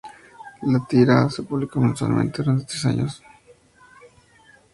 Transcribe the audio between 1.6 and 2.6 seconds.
mensualmente